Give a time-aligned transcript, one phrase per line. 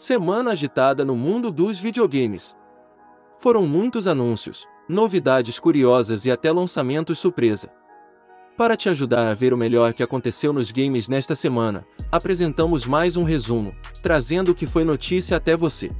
[0.00, 2.56] Semana agitada no mundo dos videogames.
[3.38, 7.70] Foram muitos anúncios, novidades curiosas e até lançamentos surpresa.
[8.56, 13.14] Para te ajudar a ver o melhor que aconteceu nos games nesta semana, apresentamos mais
[13.14, 15.92] um resumo, trazendo o que foi notícia até você.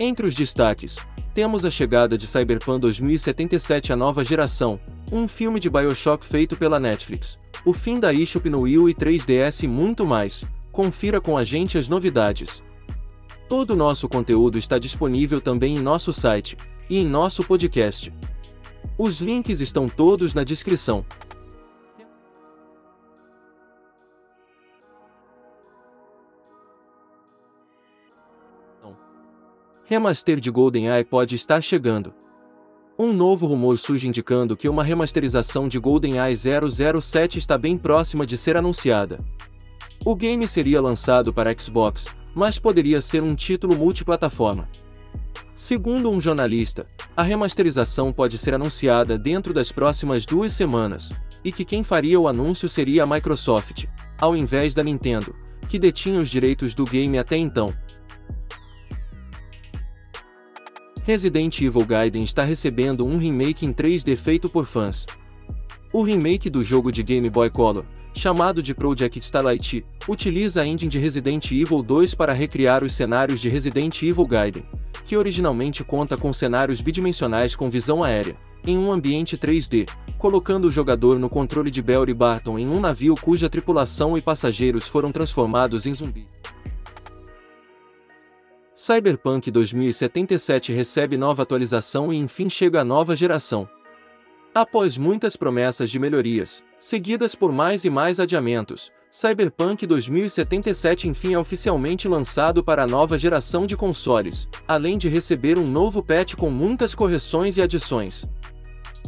[0.00, 0.96] Entre os destaques,
[1.32, 4.80] temos a chegada de Cyberpunk 2077 a nova geração,
[5.12, 9.62] um filme de BioShock feito pela Netflix, o fim da eShop no Wii e 3DS
[9.62, 10.44] e muito mais.
[10.72, 12.64] Confira com a gente as novidades.
[13.52, 16.56] Todo o nosso conteúdo está disponível também em nosso site
[16.88, 18.10] e em nosso podcast.
[18.96, 21.04] Os links estão todos na descrição.
[29.84, 32.14] Remaster de GoldenEye pode estar chegando.
[32.98, 38.38] Um novo rumor surge indicando que uma remasterização de GoldenEye 007 está bem próxima de
[38.38, 39.22] ser anunciada.
[40.02, 44.68] O game seria lançado para Xbox, mas poderia ser um título multiplataforma.
[45.54, 51.12] Segundo um jornalista, a remasterização pode ser anunciada dentro das próximas duas semanas,
[51.44, 53.84] e que quem faria o anúncio seria a Microsoft,
[54.18, 55.34] ao invés da Nintendo,
[55.68, 57.74] que detinha os direitos do game até então.
[61.04, 65.04] Resident Evil Gaiden está recebendo um remake em 3D feito por fãs.
[65.92, 70.90] O remake do jogo de Game Boy Color, chamado de Project Starlight, utiliza a engine
[70.90, 74.64] de Resident Evil 2 para recriar os cenários de Resident Evil Gaiden,
[75.04, 80.70] que originalmente conta com cenários bidimensionais com visão aérea, em um ambiente 3D, colocando o
[80.70, 85.86] jogador no controle de Belry Barton em um navio cuja tripulação e passageiros foram transformados
[85.86, 86.26] em zumbis.
[88.74, 93.68] Cyberpunk 2077 recebe nova atualização e enfim chega a nova geração.
[94.54, 101.38] Após muitas promessas de melhorias, seguidas por mais e mais adiamentos, Cyberpunk 2077 enfim é
[101.38, 106.50] oficialmente lançado para a nova geração de consoles, além de receber um novo patch com
[106.50, 108.28] muitas correções e adições.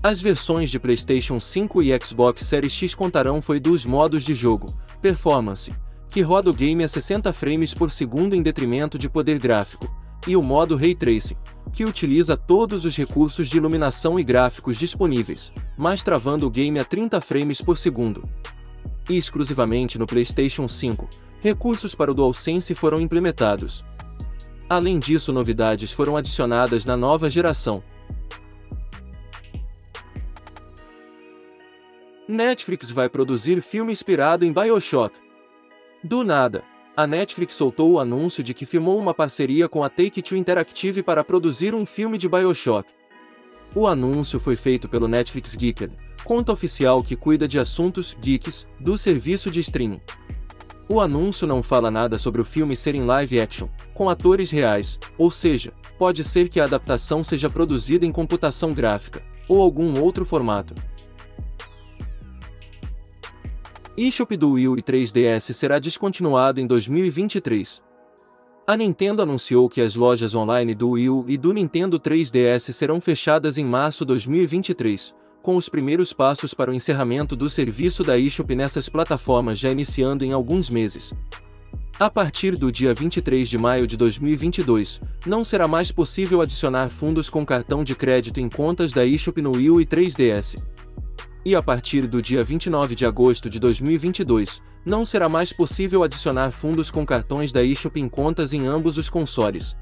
[0.00, 4.72] As versões de PlayStation 5 e Xbox Series X contarão foi dos modos de jogo,
[5.00, 5.74] Performance,
[6.08, 9.90] que roda o game a 60 frames por segundo em detrimento de poder gráfico,
[10.26, 11.36] e o modo Ray Tracing,
[11.72, 16.84] que utiliza todos os recursos de iluminação e gráficos disponíveis, mas travando o game a
[16.84, 18.28] 30 frames por segundo.
[19.08, 21.08] E exclusivamente no PlayStation 5,
[21.40, 23.84] recursos para o DualSense foram implementados.
[24.68, 27.82] Além disso, novidades foram adicionadas na nova geração.
[32.28, 35.14] Netflix vai produzir filme inspirado em BioShock.
[36.02, 36.64] Do nada,
[36.96, 41.24] a Netflix soltou o anúncio de que firmou uma parceria com a Take-Two Interactive para
[41.24, 42.90] produzir um filme de BioShock.
[43.74, 45.90] O anúncio foi feito pelo Netflix Geeker,
[46.22, 50.00] conta oficial que cuida de assuntos geeks do serviço de streaming.
[50.86, 54.98] O anúncio não fala nada sobre o filme ser em live action, com atores reais,
[55.16, 60.26] ou seja, pode ser que a adaptação seja produzida em computação gráfica, ou algum outro
[60.26, 60.74] formato
[63.96, 67.82] eShop do Wii e 3DS será descontinuado em 2023.
[68.66, 73.02] A Nintendo anunciou que as lojas online do Wii U e do Nintendo 3DS serão
[73.02, 78.18] fechadas em março de 2023, com os primeiros passos para o encerramento do serviço da
[78.18, 81.12] eShop nessas plataformas já iniciando em alguns meses.
[82.00, 87.28] A partir do dia 23 de maio de 2022, não será mais possível adicionar fundos
[87.28, 90.56] com cartão de crédito em contas da eShop no Wii U e 3DS.
[91.44, 96.52] E a partir do dia 29 de agosto de 2022, não será mais possível adicionar
[96.52, 99.76] fundos com cartões da eShop em contas em ambos os consoles.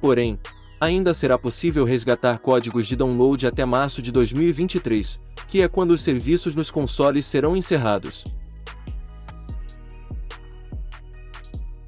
[0.00, 0.36] Porém,
[0.80, 6.02] ainda será possível resgatar códigos de download até março de 2023, que é quando os
[6.02, 8.24] serviços nos consoles serão encerrados.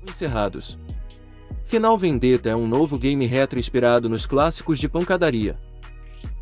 [0.09, 0.79] Encerrados.
[1.65, 5.59] Final Vendetta é um novo game retro inspirado nos clássicos de pancadaria.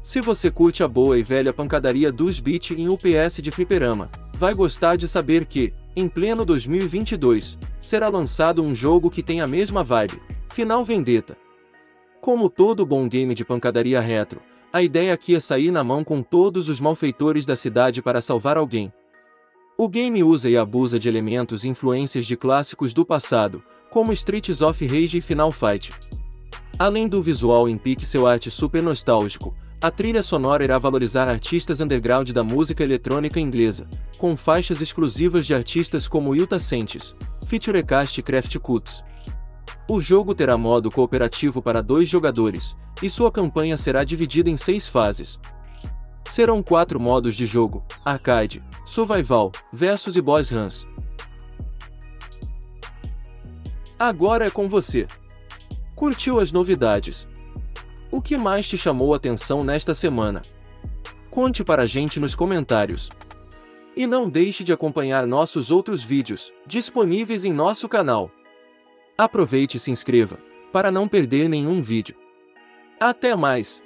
[0.02, 4.52] Se você curte a boa e velha pancadaria dos beat em UPS de fliperama, vai
[4.52, 9.84] gostar de saber que, em pleno 2022, será lançado um jogo que tem a mesma
[9.84, 10.20] vibe,
[10.52, 11.36] Final Vendetta.
[12.20, 14.40] Como todo bom game de pancadaria retro,
[14.72, 18.56] a ideia aqui é sair na mão com todos os malfeitores da cidade para salvar
[18.56, 18.92] alguém.
[19.78, 24.62] O game usa e abusa de elementos e influências de clássicos do passado, como Streets
[24.62, 25.92] of Rage e Final Fight.
[26.76, 32.30] Além do visual em pixel art super nostálgico, a trilha sonora irá valorizar artistas underground
[32.30, 38.58] da música eletrônica inglesa, com faixas exclusivas de artistas como Yuta Sentes, Featurecast e Craft
[38.58, 39.02] Cuts.
[39.88, 44.86] O jogo terá modo cooperativo para dois jogadores, e sua campanha será dividida em seis
[44.86, 45.40] fases.
[46.24, 50.86] Serão quatro modos de jogo: Arcade, Survival, Versus e Boss Runs.
[53.98, 55.08] Agora é com você.
[55.96, 57.26] Curtiu as novidades?
[58.12, 60.42] O que mais te chamou a atenção nesta semana?
[61.30, 63.08] Conte para a gente nos comentários.
[63.96, 68.30] E não deixe de acompanhar nossos outros vídeos, disponíveis em nosso canal.
[69.16, 70.38] Aproveite e se inscreva,
[70.70, 72.14] para não perder nenhum vídeo.
[73.00, 73.82] Até mais!